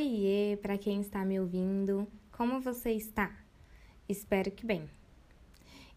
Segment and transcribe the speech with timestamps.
[0.00, 3.36] Oiê, para quem está me ouvindo, como você está?
[4.08, 4.88] Espero que bem.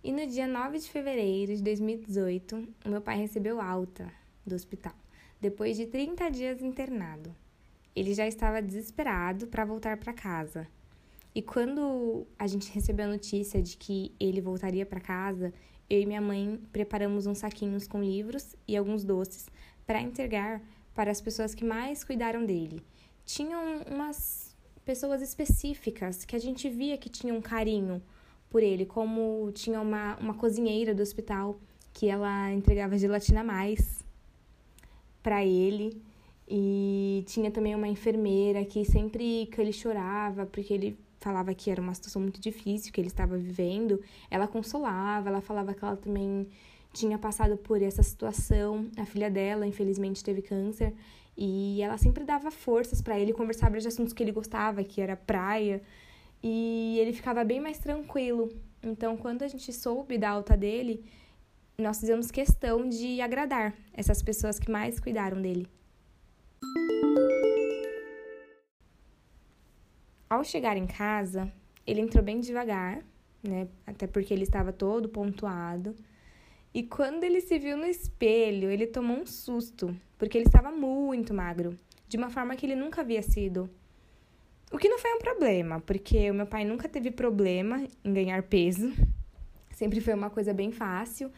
[0.03, 4.11] E no dia 9 de fevereiro de 2018, o meu pai recebeu alta
[4.45, 4.93] do hospital,
[5.39, 7.33] depois de 30 dias internado.
[7.95, 10.67] Ele já estava desesperado para voltar para casa.
[11.33, 15.53] E quando a gente recebeu a notícia de que ele voltaria para casa,
[15.89, 19.47] eu e minha mãe preparamos uns saquinhos com livros e alguns doces
[19.87, 20.61] para entregar
[20.93, 22.83] para as pessoas que mais cuidaram dele.
[23.25, 24.55] Tinham umas
[24.85, 28.01] pessoas específicas que a gente via que tinham carinho
[28.49, 31.59] por ele, como tinha uma, uma cozinheira do hospital
[31.93, 34.03] que ela entregava gelatina mais
[35.21, 36.01] para ele.
[36.47, 41.81] E tinha também uma enfermeira que sempre que ele chorava, porque ele falava que era
[41.81, 46.47] uma situação muito difícil que ele estava vivendo, ela consolava, ela falava que ela também
[46.93, 48.87] tinha passado por essa situação.
[48.97, 50.93] A filha dela, infelizmente, teve câncer
[51.35, 55.17] e ela sempre dava forças para ele, conversava de assuntos que ele gostava, que era
[55.17, 55.81] praia,
[56.41, 58.49] e ele ficava bem mais tranquilo.
[58.81, 61.03] Então, quando a gente soube da alta dele,
[61.77, 65.67] nós fizemos questão de agradar essas pessoas que mais cuidaram dele.
[70.29, 71.51] Ao chegar em casa,
[71.85, 73.03] ele entrou bem devagar,
[73.41, 73.67] né?
[73.85, 75.95] Até porque ele estava todo pontuado.
[76.73, 81.33] E quando ele se viu no espelho, ele tomou um susto, porque ele estava muito
[81.33, 83.69] magro, de uma forma que ele nunca havia sido.
[84.71, 88.41] O que não foi um problema, porque o meu pai nunca teve problema em ganhar
[88.41, 88.91] peso.
[89.69, 91.31] Sempre foi uma coisa bem fácil.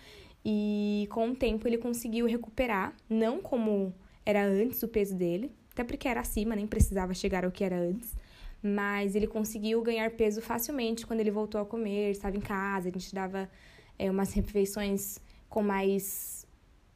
[0.45, 3.93] E com o tempo ele conseguiu recuperar, não como
[4.25, 7.77] era antes o peso dele, até porque era acima, nem precisava chegar ao que era
[7.77, 8.15] antes.
[8.63, 12.91] Mas ele conseguiu ganhar peso facilmente quando ele voltou a comer, estava em casa, a
[12.91, 13.49] gente dava
[13.97, 16.45] é, umas refeições com mais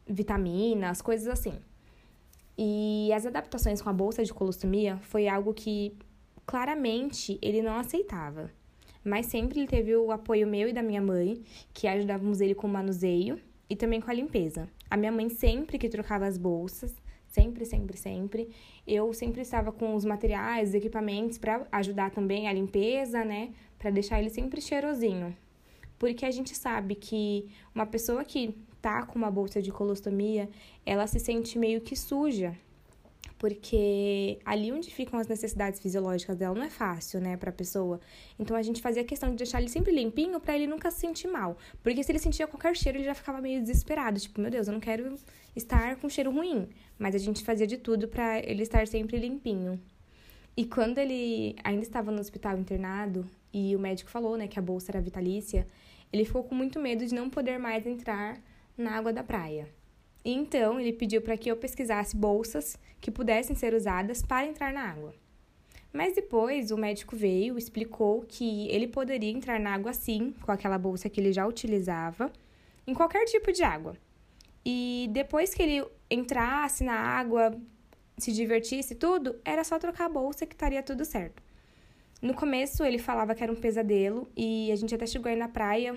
[0.08, 1.53] vitaminas, coisas assim.
[2.58, 5.95] E as adaptações com a bolsa de colostomia foi algo que
[6.45, 8.52] claramente ele não aceitava.
[9.04, 11.42] Mas sempre ele teve o apoio meu e da minha mãe,
[11.73, 13.39] que ajudávamos ele com o manuseio
[13.70, 14.67] e também com a limpeza.
[14.89, 16.93] A minha mãe sempre que trocava as bolsas,
[17.27, 18.49] sempre, sempre, sempre.
[18.86, 23.54] Eu sempre estava com os materiais, os equipamentos para ajudar também a limpeza, né?
[23.77, 25.36] Para deixar ele sempre cheirosinho.
[25.99, 30.49] Porque a gente sabe que uma pessoa que tá com uma bolsa de colostomia,
[30.86, 32.58] ela se sente meio que suja.
[33.37, 37.99] Porque ali onde ficam as necessidades fisiológicas dela não é fácil, né, pra pessoa.
[38.38, 41.27] Então a gente fazia questão de deixar ele sempre limpinho para ele nunca se sentir
[41.27, 41.58] mal.
[41.82, 44.20] Porque se ele sentia qualquer cheiro, ele já ficava meio desesperado.
[44.20, 45.15] Tipo, meu Deus, eu não quero
[45.55, 46.67] estar com cheiro ruim.
[46.98, 49.80] Mas a gente fazia de tudo para ele estar sempre limpinho.
[50.59, 54.61] E quando ele ainda estava no hospital internado e o médico falou, né, que a
[54.61, 55.65] bolsa era vitalícia,
[56.11, 58.37] ele ficou com muito medo de não poder mais entrar
[58.77, 59.70] na água da praia.
[60.25, 64.81] Então, ele pediu para que eu pesquisasse bolsas que pudessem ser usadas para entrar na
[64.81, 65.14] água.
[65.93, 70.77] Mas depois o médico veio, explicou que ele poderia entrar na água sim, com aquela
[70.77, 72.33] bolsa que ele já utilizava,
[72.86, 73.95] em qualquer tipo de água.
[74.65, 77.58] E depois que ele entrasse na água,
[78.23, 81.41] se divertisse tudo, era só trocar a bolsa que estaria tudo certo.
[82.21, 85.47] No começo ele falava que era um pesadelo e a gente até chegou aí na
[85.47, 85.95] praia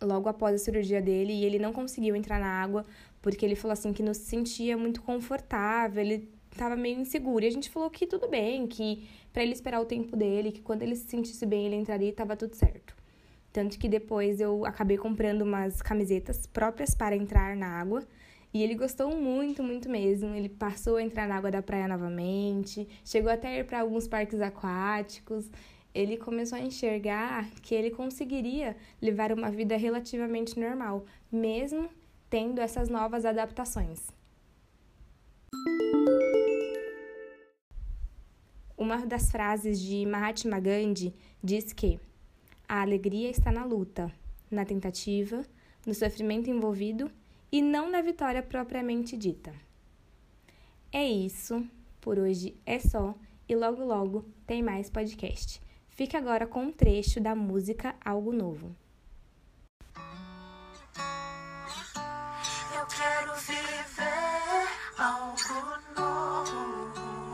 [0.00, 2.84] logo após a cirurgia dele e ele não conseguiu entrar na água
[3.20, 7.44] porque ele falou assim que não se sentia muito confortável, ele estava meio inseguro.
[7.44, 10.60] E a gente falou que tudo bem, que para ele esperar o tempo dele, que
[10.60, 12.94] quando ele se sentisse bem ele entraria e estava tudo certo.
[13.52, 18.04] Tanto que depois eu acabei comprando umas camisetas próprias para entrar na água.
[18.54, 20.32] E ele gostou muito, muito mesmo.
[20.32, 24.06] Ele passou a entrar na água da praia novamente, chegou até a ir para alguns
[24.06, 25.50] parques aquáticos.
[25.92, 31.88] Ele começou a enxergar que ele conseguiria levar uma vida relativamente normal, mesmo
[32.30, 34.08] tendo essas novas adaptações.
[38.78, 41.98] Uma das frases de Mahatma Gandhi diz que
[42.68, 44.12] a alegria está na luta,
[44.48, 45.44] na tentativa,
[45.84, 47.10] no sofrimento envolvido
[47.54, 49.54] e não na vitória propriamente dita.
[50.90, 51.64] É isso,
[52.00, 53.14] por hoje é só
[53.48, 55.62] e logo logo tem mais podcast.
[55.88, 58.74] Fique agora com um trecho da música Algo Novo.
[62.76, 64.68] Eu quero viver
[64.98, 65.38] algo
[65.96, 67.30] novo.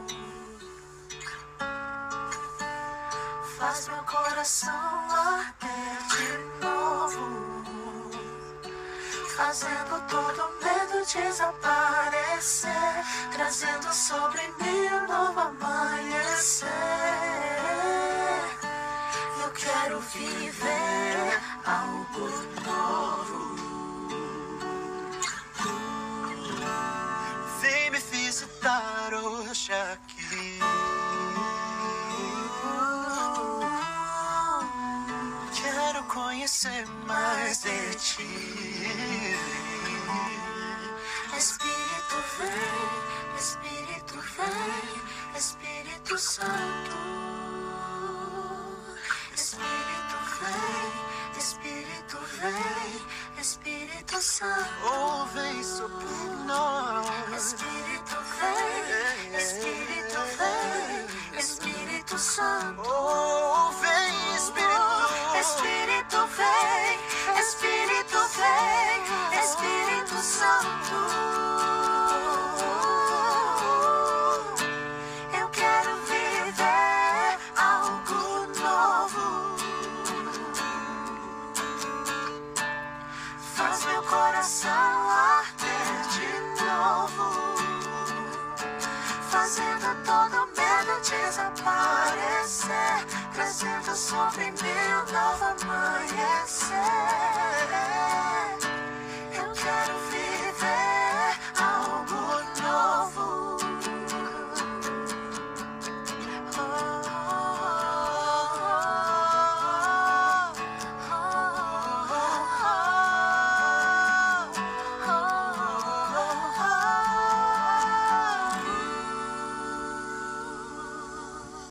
[3.56, 4.89] Faz meu coração
[9.50, 10.69] Fazendo todo medo
[36.50, 39.36] ser mais de ti.
[41.38, 46.96] Espírito vem, Espírito vem, Espírito Santo.
[49.32, 54.70] Espírito vem, Espírito vem, Espírito Santo.
[54.84, 56.06] Oh, vem sobre
[56.46, 57.06] nós.
[57.36, 62.99] Espírito vem, Espírito vem, Espírito Santo.
[90.10, 92.70] Todo medo desaparecer.
[93.32, 97.39] Trazendo sobre mim um novo amanhecer.